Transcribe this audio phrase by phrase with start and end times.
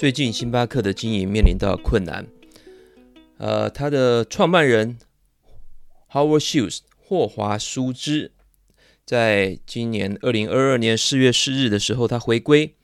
[0.00, 2.26] 最近星巴克的经营面临到困难，
[3.36, 4.96] 呃，他的创办人
[6.10, 8.32] Howard Schultz 霍华舒兹，
[9.04, 12.76] 在今年二零二二年四月四日的时候，他回归，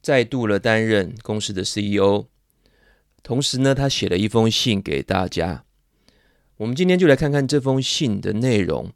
[0.00, 2.28] 再度了担任公司的 CEO。
[3.24, 5.64] 同时呢，他写了一封信给大家。
[6.58, 8.92] 我们今天就来看看这封信的内容，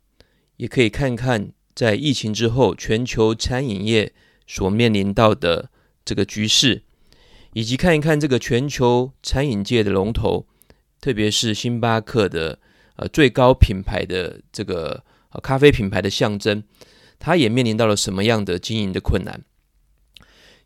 [0.58, 4.12] 也可以看看在疫情之后全球餐饮业
[4.46, 5.70] 所面临到的
[6.04, 6.84] 这个局势。
[7.52, 10.46] 以及看一看这个全球餐饮界的龙头，
[11.00, 12.58] 特别是星巴克的
[12.96, 15.04] 呃最高品牌的这个
[15.42, 16.62] 咖啡品牌的象征，
[17.18, 19.42] 它也面临到了什么样的经营的困难？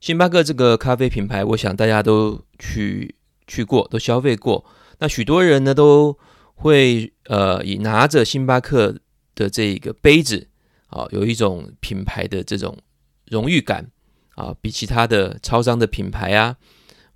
[0.01, 3.17] 星巴克这个咖啡品牌，我想大家都去
[3.47, 4.65] 去过，都消费过。
[4.99, 6.17] 那许多人呢都
[6.55, 9.01] 会呃以拿着星巴克
[9.35, 10.49] 的这一个杯子
[10.89, 12.79] 啊，有一种品牌的这种
[13.27, 13.91] 荣誉感
[14.37, 16.57] 啊，比其他的超商的品牌啊。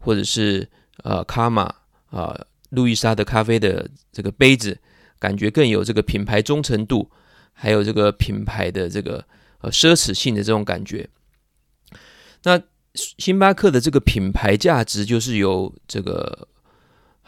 [0.00, 0.68] 或者是
[1.04, 1.72] 呃卡玛
[2.10, 2.36] 啊
[2.70, 4.76] 路易莎的咖啡的这个杯子，
[5.18, 7.08] 感觉更有这个品牌忠诚度，
[7.52, 9.24] 还有这个品牌的这个
[9.60, 11.08] 呃奢侈性的这种感觉。
[12.42, 12.60] 那
[12.94, 16.48] 星巴克的这个品牌价值，就是由这个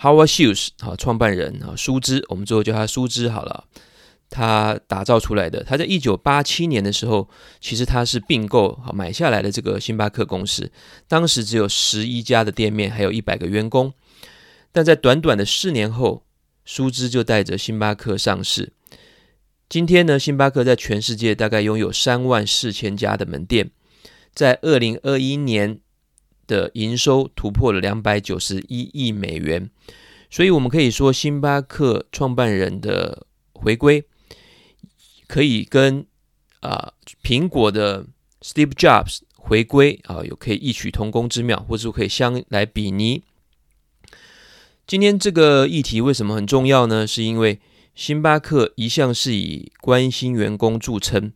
[0.01, 3.65] Howard Schultz 啊创办人啊舒兹，我们最后叫他舒兹好了。
[4.35, 7.29] 他打造出来的，他在一九八七年的时候，
[7.61, 10.73] 其实他是并购买下来的这个星巴克公司，
[11.07, 13.93] 当时只有十一家的店面，还有一百个员工。
[14.73, 16.25] 但在短短的四年后，
[16.65, 18.73] 舒兹就带着星巴克上市。
[19.69, 23.71] 今天呢，星巴克在全世界大概拥有三万四千家的门店，
[24.33, 25.79] 在二零二一年
[26.47, 29.69] 的营收突破了两百九十一亿美元，
[30.31, 34.03] 所以我们可以说，星巴克创办人的回归。
[35.33, 36.05] 可以跟
[36.61, 38.05] 啊苹果的
[38.43, 43.23] Steve Jobs 回归啊有可以异曲同工之妙，或者说可以相来比拟。
[44.87, 47.07] 今天这个议题为什么很重要呢？
[47.07, 47.59] 是因为
[47.95, 51.33] 星巴克一向是以关心员工著称，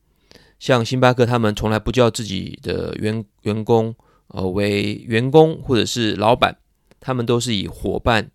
[0.58, 3.94] 像星巴克他们从来不叫自己的员员工
[4.26, 6.58] 呃为员工或者是老板，
[7.00, 8.30] 他们都是以伙伴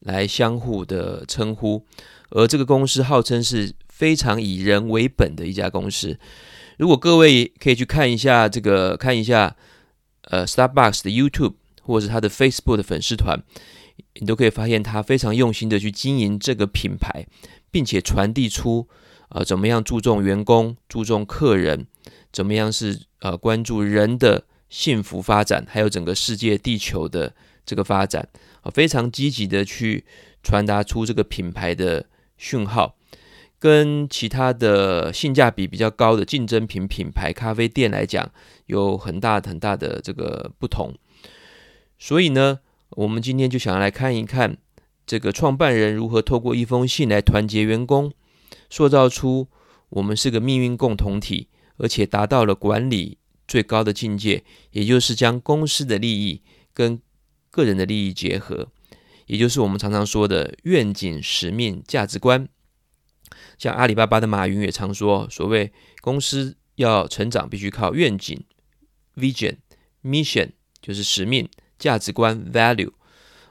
[0.00, 1.86] 来相互的称呼，
[2.28, 3.72] 而这个公司号称是。
[3.96, 6.18] 非常以人为本的一家公司。
[6.76, 9.56] 如果各位可以去看一下这个，看一下
[10.24, 13.42] 呃，Starbucks 的 YouTube 或者是他的 Facebook 的粉丝团，
[14.20, 17.26] 你都可以发现他非常用心的去经营这个品牌，
[17.70, 18.86] 并且传递出
[19.30, 21.86] 呃怎么样注重员工、注重客人，
[22.30, 27.34] 怎么样是呃关注人的幸福发展，还有整个世界地球的
[27.64, 28.28] 这个发展
[28.60, 30.04] 啊，非常积极的去
[30.42, 32.04] 传达出这个品牌的
[32.36, 32.95] 讯号。
[33.58, 38.30] 跟其他的性价比比较高的竞争品品牌咖啡店来讲，
[38.66, 40.94] 有很大很大的这个不同。
[41.98, 44.58] 所以呢，我们今天就想要来看一看
[45.06, 48.12] 这个创办人如何透过一封信来团结员工，
[48.68, 49.48] 塑造出
[49.88, 53.16] 我们是个命运共同体，而且达到了管理
[53.48, 56.42] 最高的境界，也就是将公司的利益
[56.74, 57.00] 跟
[57.50, 58.68] 个人的利益结合，
[59.26, 62.46] 也就是我们常常说的愿景、使命、价值观。
[63.58, 68.44] 像阿里巴巴的马云也常说，所谓公司要成长，必须靠愿景
[69.16, 69.56] （vision）、
[70.04, 70.50] mission，
[70.80, 71.48] 就是使命、
[71.78, 72.92] 价值观 （value）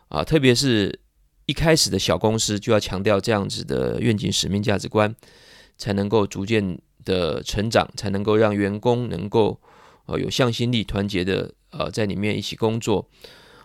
[0.09, 0.24] 啊。
[0.24, 1.00] 特别是
[1.46, 5.16] 一开始的小公司，就要强调这样子的愿景、使命、价值观，
[5.78, 9.59] 才能够逐渐的成长，才能够让员工能够
[10.06, 13.08] 呃有向心力、团结的呃在里面一起工作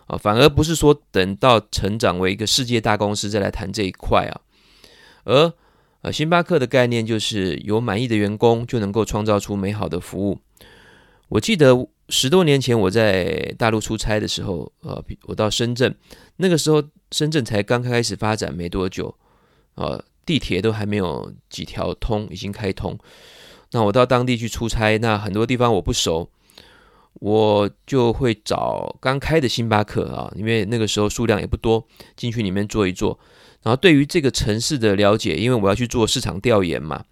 [0.07, 0.17] 啊。
[0.17, 4.41] 反而不是说等到成长为一个世界大公司再来谈这一块啊，
[5.23, 5.53] 而
[6.01, 10.39] 呃，星巴克的概念就是有满意的员工就能够创造出美好的服务。
[11.29, 15.95] 我记得十多年前我在大陆出差的时候，呃，我到深圳，
[16.37, 19.15] 那个时候深圳才刚开始发展没多久，
[19.75, 22.97] 呃，地铁都还没有几条通，已经开通。
[23.71, 26.29] 那我到当地去出差，那很多地方我不熟，
[27.13, 31.87] 我就会找刚开的星巴克啊，因为那个时候数量也不多，
[32.17, 33.17] 进去里面坐一坐。
[33.63, 37.05] 然后对于这个城市的了解，因为我要去做市场调研嘛，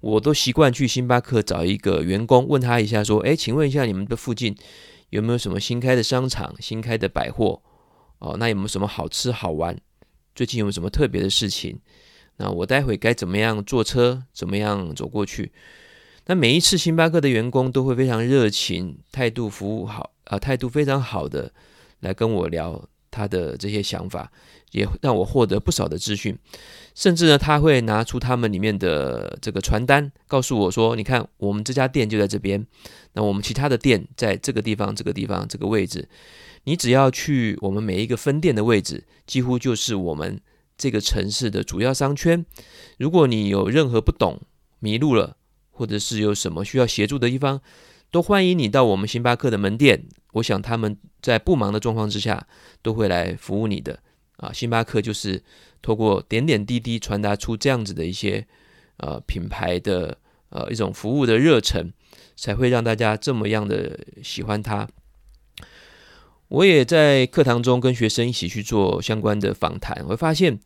[0.00, 4.56] 我都习惯去星巴克找一个员工，问他一下说：“哎，请问一下你们的附近
[5.10, 7.62] 有没有什么新开的商场、新开的百货？
[8.18, 9.78] 哦，那有没有什么好吃好玩？
[10.34, 11.78] 最近有没有什么特别的事情？
[12.38, 14.24] 那我待会该怎么样坐车？
[14.32, 15.52] 怎么样走过去？
[16.26, 21.52] 那每一次星巴克的员工都会非常热情，态度服务好啊，态度非常好的
[22.00, 24.30] 来跟我聊。”他的这些想法，
[24.72, 26.36] 也让我获得不少的资讯。
[26.96, 32.66] 甚至呢，他会拿出他们里面的这个传单，告诉我说：“你看，我们这家店就在这边，
[33.12, 36.08] 那我们其他的店在这个地方、这个地方、这个位置。
[36.64, 40.40] 你只要去我们每一个分店的位置，几乎就是我们
[40.76, 42.44] 这个城市的主要商圈。
[42.98, 44.40] 如果你有任何不懂、
[44.80, 45.36] 迷路了，
[45.70, 47.60] 或者是有什么需要协助的地方，
[48.10, 50.06] 都欢迎你到我们星巴克的门店。
[50.34, 52.46] 我想他们在不忙的状况之下，
[52.82, 53.98] 都会来服务你的。
[54.36, 55.42] 啊，星巴克就是。”
[55.84, 58.46] 透过点点滴滴传达出这样子的一些
[58.96, 60.16] 呃品牌的
[60.48, 61.92] 呃一种服务的热忱，
[62.36, 64.88] 才会让大家这么样的喜欢它。
[66.48, 70.58] 我也在课堂中跟学生一起去做相关的访谈，我会发现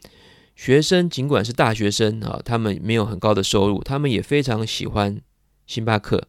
[0.55, 5.21] 学生尽管是大学生啊，他们没有很高的收入，他们也非常喜欢
[5.67, 6.29] 星巴克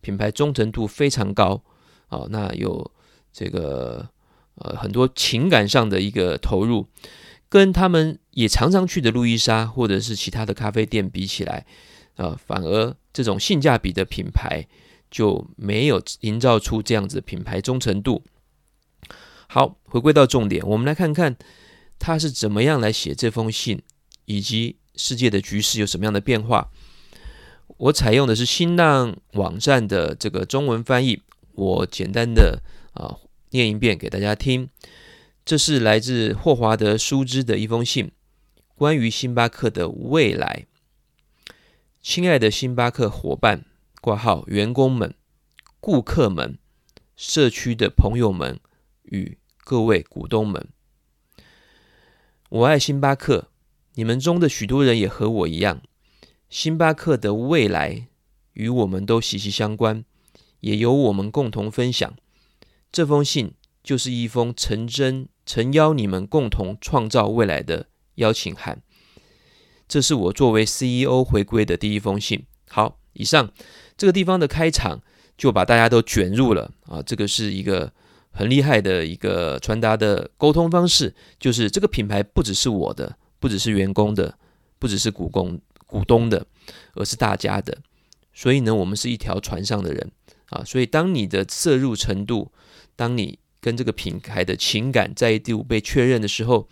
[0.00, 1.62] 品牌，忠诚度非常高
[2.10, 2.26] 啊。
[2.28, 2.90] 那有
[3.32, 4.06] 这个
[4.56, 6.86] 呃很多情感上的一个投入。
[7.52, 11.66] 跟他们也常常去的路易莎或者是其他的咖啡店比起来，
[12.14, 14.68] 呃，反而这种性价比的品牌
[15.10, 18.22] 就没有营造出这样子的品牌忠诚度。
[19.48, 21.36] 好，回归到重点，我们来看看
[21.98, 23.82] 他是怎么样来写这封信，
[24.26, 26.70] 以及世界的局势有什么样的变化。
[27.78, 31.20] 我采用的是新浪网站的这个中文翻译，
[31.60, 32.62] 我简单的
[32.94, 33.18] 啊
[33.50, 34.70] 念一遍给大家听。
[35.44, 38.12] 这是来自霍华德·舒兹的一封信，
[38.74, 40.66] 关于星巴克的未来。
[42.00, 43.66] 亲爱的星巴克伙伴
[44.00, 45.14] （挂号员工们、
[45.80, 46.58] 顾客们、
[47.14, 48.58] 社区的朋友们
[49.02, 50.68] 与各位股东们），
[52.48, 53.48] 我爱星巴克。
[53.94, 55.82] 你们中的许多人也和我一样，
[56.48, 58.06] 星巴克的未来
[58.54, 60.04] 与我们都息息相关，
[60.60, 62.14] 也由我们共同分享。
[62.92, 63.54] 这封信。
[63.82, 67.86] 就是一封诚征诚邀你们共同创造未来的
[68.16, 68.82] 邀请函。
[69.88, 72.44] 这是我作为 CEO 回归的第一封信。
[72.68, 73.50] 好，以上
[73.96, 75.00] 这个地方的开场
[75.38, 77.00] 就把大家都卷入了啊！
[77.00, 77.90] 这个是一个
[78.30, 84.38] 很厉害的一个传达的沟通方式，就是这个品牌不只是我的，不只是员工的，
[84.78, 86.46] 不只是股东股东的，
[86.92, 87.78] 而是大家的。
[88.34, 90.12] 所以呢，我们是一条船上的人
[90.50, 90.62] 啊！
[90.64, 92.52] 所以当你的摄入程度，
[92.94, 96.68] 当你跟这个品牌的情感在一度被确认的时候，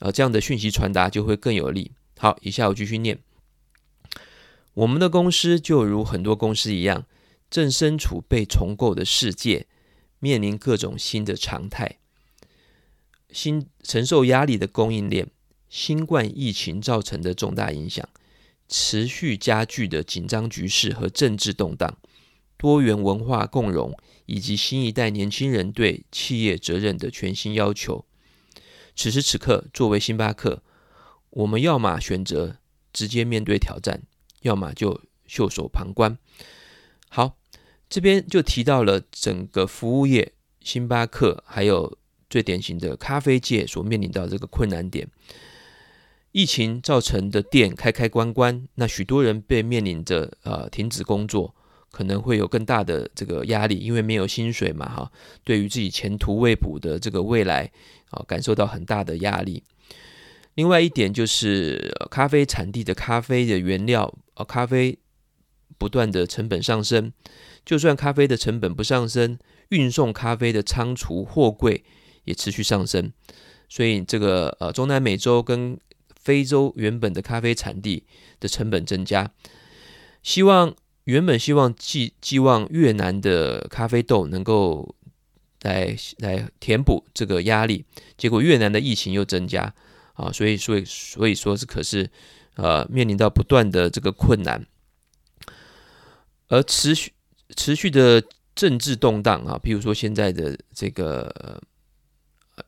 [0.00, 1.92] 呃，这样的讯息传达就会更有力。
[2.18, 3.18] 好，以下我继续念。
[4.74, 7.06] 我们的公司就如很多公司一样，
[7.48, 9.66] 正身处被重构的世界，
[10.18, 11.98] 面临各种新的常态，
[13.30, 15.28] 新承受压力的供应链，
[15.68, 18.08] 新冠疫情造成的重大影响，
[18.68, 21.98] 持续加剧的紧张局势和政治动荡。
[22.64, 23.94] 多元文化共融，
[24.24, 28.06] 以及新一代年轻人对企业责任的全新要求。
[28.96, 30.62] 此时此刻，作为星巴克，
[31.28, 32.56] 我们要么选择
[32.90, 34.04] 直接面对挑战，
[34.40, 36.16] 要么就袖手旁观。
[37.10, 37.36] 好，
[37.90, 40.32] 这边就提到了整个服务业，
[40.62, 41.98] 星巴克还有
[42.30, 45.06] 最典型的咖啡界所面临到这个困难点。
[46.32, 51.54] 疫情造成的店开开关关，那许多人被面临着呃停止工作。
[51.94, 55.12] 可能会有更大的这个压力，因为没有薪水嘛，哈，
[55.44, 57.70] 对于自己前途未卜的这个未来
[58.10, 59.62] 啊，感受到很大的压力。
[60.56, 64.98] 另外一点就是，咖啡产地的咖啡的原料啊，咖啡
[65.78, 67.12] 不断的成本上升，
[67.64, 71.84] 就算咖啡的成本不上升，运送咖啡的仓储货柜
[72.24, 73.12] 也持续上升，
[73.68, 75.78] 所以这个呃，中南美洲跟
[76.20, 78.02] 非洲原本的咖啡产地
[78.40, 79.30] 的成本增加，
[80.24, 80.74] 希望。
[81.04, 84.94] 原本希望寄寄望越南的咖啡豆能够
[85.62, 87.84] 来来填补这个压力，
[88.16, 89.74] 结果越南的疫情又增加
[90.14, 92.10] 啊，所以所以所以说是可是
[92.56, 94.66] 呃面临到不断的这个困难，
[96.48, 97.12] 而持续
[97.54, 98.22] 持续的
[98.54, 101.60] 政治动荡啊，譬如说现在的这个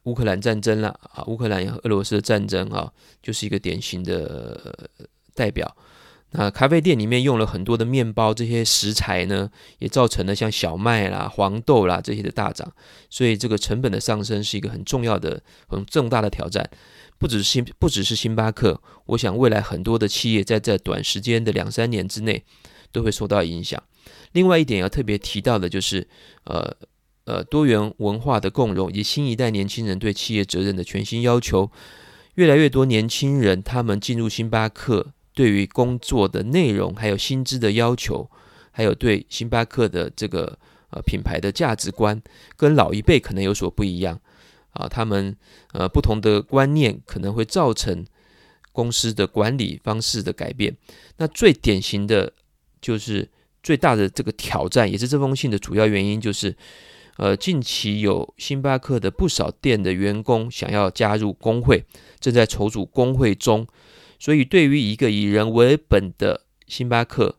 [0.02, 4.90] 乌克兰战争了啊，乌克兰和俄罗斯的战争啊，就是一个典型的
[5.34, 5.74] 代表。
[6.38, 12.70] 那咖啡店里面用了很多的面包，这些食材呢，也造成了像小麦啦、黄豆啦这些的大涨，
[13.08, 16.68] 所以这个成本的上升是一个很重要的、很重大的挑战。
[17.18, 22.44] 不只是星，不只是星巴克，我想未来很多的企业在这短时间的两三年之内
[22.92, 23.82] 都会受到影响。
[24.32, 26.06] 另外一点要特别提到的就是，
[26.44, 26.76] 呃
[27.24, 31.70] 呃，多元文化的共融以及新一代年轻人对企业责任的全新要求，
[32.34, 35.14] 越来越多年轻人他们进入星巴克。
[35.36, 38.30] 对于工作的内容，还有薪资的要求，
[38.70, 42.22] 还有对星巴克的这个呃品牌的价值观，
[42.56, 44.18] 跟老一辈可能有所不一样
[44.70, 45.36] 啊，他们
[45.74, 48.06] 呃不同的观念可能会造成
[48.72, 50.74] 公司的管理方式的改变。
[51.18, 52.32] 那最典型的
[52.80, 53.28] 就是
[53.62, 56.56] 最大的这个挑战，也是这封信的主要原因，就是
[57.18, 61.84] 呃近期有星巴克的不少店的员工想要加入工会，
[62.18, 63.66] 正在筹组工会中。
[64.18, 67.36] 所以对于一个以人为本的星巴克，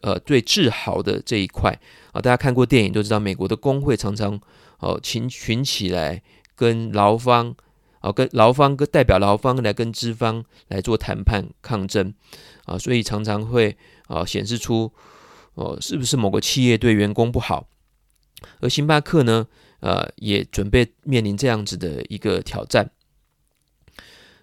[0.00, 1.78] 呃，最自豪的这一块
[2.12, 4.40] 啊，大家看过电影都知道，美国的工会常常
[4.78, 6.22] 哦群群起来
[6.54, 7.54] 跟劳方
[8.00, 12.14] 啊，跟劳方跟代表劳方来跟资方来做谈判抗争
[12.64, 14.92] 啊，所以常常会啊显示出
[15.54, 17.68] 哦是不是某个企业对员工不好，
[18.60, 19.46] 而星巴克呢，
[19.80, 22.90] 呃，也准备面临这样子的一个挑战。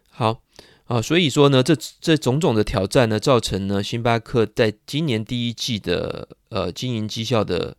[0.10, 0.45] 好。
[0.86, 7.76] 啊，所以说呢，这这种种的挑战呢，造成呢，星巴克在今年第一季的呃经营绩效的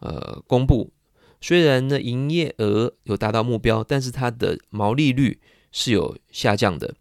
[0.00, 0.92] 呃公布，
[1.40, 6.94] 虽然呢营业额有达到目标，但是它的毛利率是有下降的。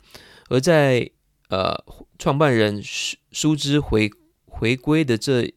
[0.49, 1.09] 而在
[1.49, 1.83] 呃
[2.19, 4.11] 创办人舒舒兹回
[4.45, 5.51] 回归的这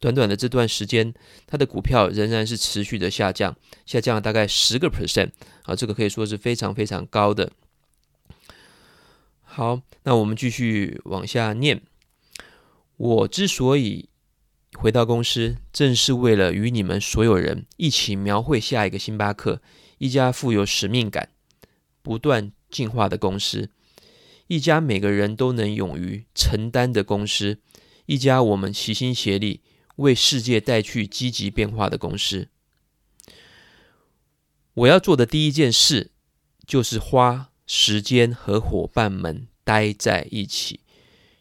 [0.00, 1.14] 短短的这段时间，
[1.46, 5.30] 它的股票仍然是持续的下降，下降了大概十个 percent
[5.62, 7.52] 啊，这个可以说是非常非常高的。
[9.56, 11.80] 好，那我们继续往下念。
[12.98, 14.10] 我之所以
[14.74, 19.62] 回到公司，正是为了与你们所有人一起描绘下一个星巴克，
[19.96, 21.30] 一家富有使命感、
[22.02, 23.70] 不断进化的公司，
[24.46, 27.58] 一家每个人都能勇于承担的公司，
[28.04, 29.62] 一家我们齐心协力
[29.96, 32.50] 为世界带去积极变化的公司。
[34.74, 36.10] 我要做的第一件事，
[36.66, 37.48] 就是花。
[37.66, 40.80] 时间和伙伴们待在一起，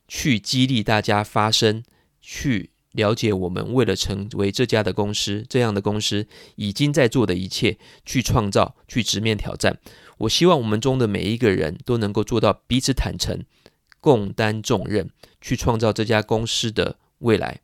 [0.07, 1.83] 去激励大家发声，
[2.19, 9.79] 去了解我们为了成为这家的公司，这样的公司已经在做的一切，去创造，去直面挑战。
[10.19, 13.43] 我希望我们中的每一个人都能够做到彼此坦诚，
[13.99, 15.09] 共担重任，
[15.41, 17.59] 去创造这家公司的未来。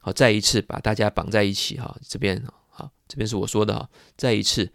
[0.00, 4.70] 好，再一次把大家绑在一起哈，这边好，这边是我说的哈，再一次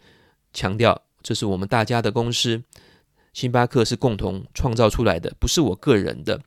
[0.52, 2.62] 强调，这是我们大家的公司。
[3.34, 6.40] 星巴克是共同创造出来的，不是我个人的。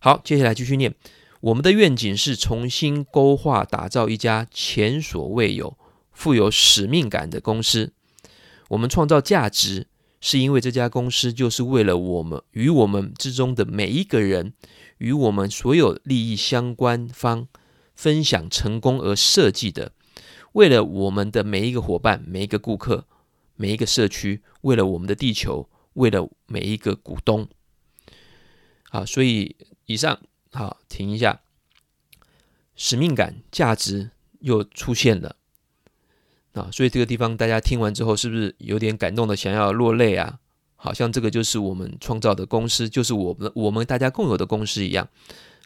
[0.00, 0.96] 好，接下来继续念。
[1.42, 5.78] 我们的愿景是重新勾画、打造一家前所未有、
[6.10, 7.92] 富有使命感的公司。
[8.70, 9.86] 我们创造价值，
[10.20, 14.52] 是因为这家公司就是为了我们与我们之中的每一个人，
[14.98, 17.46] 与我们所有利益相关方
[17.94, 19.92] 分享成功而设计的。
[20.52, 23.06] 为了我们的每一个伙伴、每一个顾客。
[23.60, 27.46] 每一个社区，为了我们的地球，为了每一个股东，
[28.88, 30.18] 好，所以以上
[30.50, 31.42] 好，停一下，
[32.74, 35.36] 使命感、价值又出现了
[36.54, 36.70] 啊！
[36.72, 40.38] 所以这个地方大家听完之后，是不是有点感动的，想要落泪啊？
[40.76, 45.06] 好像这个就是我们创造的公司，就是我们我们大家共有的公司一样。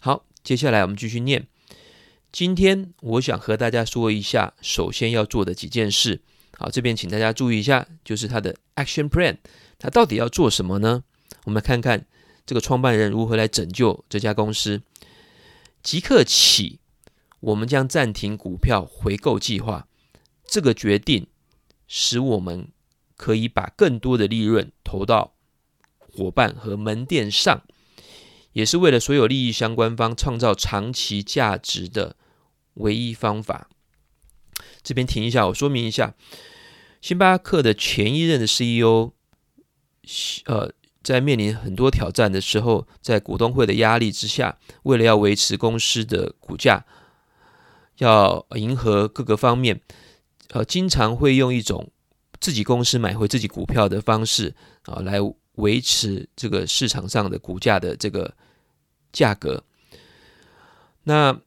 [0.00, 1.46] 好，接下来我们继续念。
[2.32, 6.22] 今天我想和大家说一下，首先要做的几件事。
[6.56, 9.36] 好，这边请大家注意一下，就是他的 action plan，
[9.78, 11.02] 他到底要做什么呢？
[11.44, 12.06] 我们来看看
[12.46, 14.82] 这个创办人如何来拯救这家公司。
[15.82, 16.78] 即刻起，
[17.40, 19.86] 我们将暂停股票回购计划。
[20.46, 21.26] 这个决定
[21.88, 22.68] 使我们
[23.16, 25.34] 可以把更多的利润投到
[25.98, 27.62] 伙伴和门店上，
[28.52, 32.16] 也是为了所有利益相关方创造长期价值的
[32.74, 33.68] 唯一方法。
[34.82, 36.14] 这边停一下，我说明一下，
[37.00, 39.12] 星巴克的前一任的 CEO，
[40.46, 46.84] 呃，在面临很多挑战的时候，在股东会的压力之下，为了要维持公司的股价，
[47.98, 49.80] 要迎合各个方面，
[50.50, 51.90] 呃，经常会用一种
[52.40, 55.18] 自己公司买回自己股票的方式啊，来
[55.56, 58.34] 维持这个市场上的股价的这个
[59.12, 59.64] 价格。
[61.04, 61.40] 那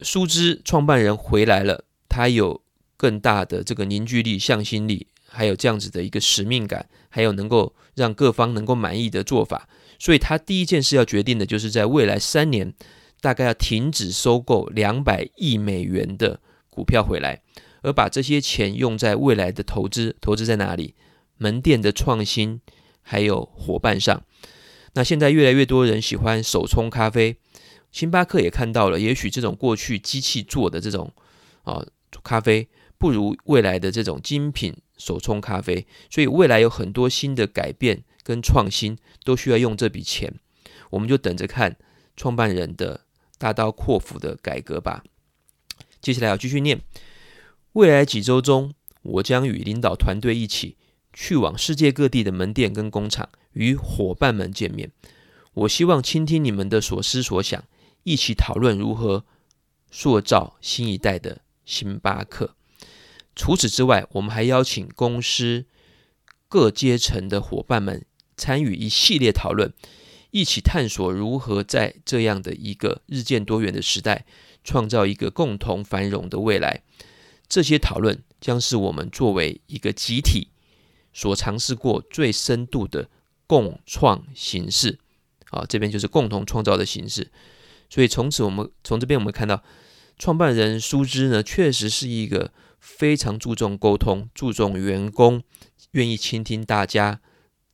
[0.00, 1.85] 舒兹创办人回来了。
[2.16, 2.62] 他有
[2.96, 9.68] 更大的这个凝聚力、向心力，还有这样子的一个使命感，还有能够让各方能够满意的做法。
[9.98, 12.72] 所以他第一件事要决定的就是在未来三年，
[13.20, 17.42] 大概要停止收购两百亿美元的股票回来，
[17.82, 20.16] 而把这些钱用在未来的投资。
[20.22, 20.94] 投资在哪里？
[21.36, 22.62] 门店的创新，
[23.02, 24.22] 还有伙伴上。
[24.94, 27.36] 那现在越来越多人喜欢手冲咖啡，
[27.92, 31.12] 星巴克也看到了，也许这种过去机器做的这种
[31.64, 31.84] 啊。
[32.26, 32.68] 咖啡
[32.98, 40.34] 不如未来的这种精品手冲咖啡，所以未来有很多新的改变跟创新都需要用这笔钱，
[40.90, 41.76] 我们就等着看
[42.16, 43.02] 创办人的
[43.38, 45.04] 大刀阔斧的改革吧。
[46.00, 46.80] 接下来要继续念，
[47.74, 50.76] 未来几周中，我将与领导团队一起
[51.12, 54.90] 去往世界各地的门店跟工厂，与伙伴们见面。
[55.54, 57.64] 我希望倾听你们的所思所想，
[58.02, 59.24] 一起讨论如何
[59.90, 62.56] 塑造新一代的星巴克。
[63.34, 65.66] 除此之外，我们还邀请公司
[66.48, 69.74] 各阶层的伙伴们参与一系列讨论，
[70.30, 74.24] 一起探索如何在这样的一个日渐多元的时代，
[74.64, 76.82] 创造一个共同繁荣的未来。
[77.46, 80.48] 这些讨论将是我们作为一个集体
[81.12, 83.10] 所尝试过最深度的
[83.46, 84.98] 共创形式。
[85.50, 87.30] 啊，这边就是共同创造的形式。
[87.88, 89.62] 所以从此，我们从这边我们看到，
[90.18, 92.52] 创办人苏芝呢，确实是一个。
[92.78, 95.42] 非常注重沟通、注重员工、
[95.92, 97.20] 愿意倾听大家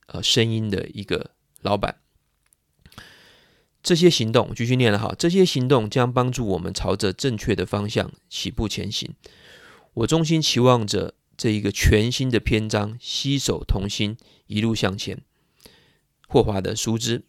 [0.07, 1.99] 呃声音的一个老板。
[3.83, 9.13] 这些行动继续念了哈，这些行动将帮助我们朝着正确的方向起步前行。
[9.93, 15.21] 我衷心期望着这一个全新的篇章，携手同心，一路向前。
[16.27, 17.23] 霍华德·苏芝。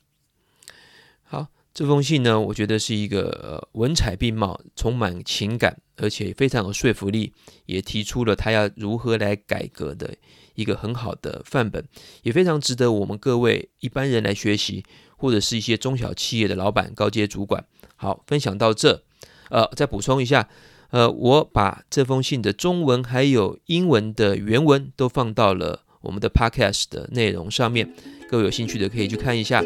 [1.74, 7.32] 这封信呢，我觉得是一个文采并茂、充满情感，而且非常有说服力，
[7.66, 10.14] 也提出了他要如何来改革的
[10.54, 11.84] 一个很好的范本，
[12.22, 14.84] 也非常值得我们各位一般人来学习，
[15.16, 17.66] 或者是一些中小企业的老板、高阶主管。
[17.96, 19.02] 好，分享到这，
[19.50, 20.48] 呃，再补充一下，
[20.90, 27.92] 呃，我把这封信的中文还有英文的原文都放到了我们的 Podcast 的内容上面，
[28.30, 29.60] 各位有兴趣的可以去看一下。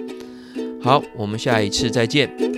[0.81, 2.58] 好，我们下一次再见。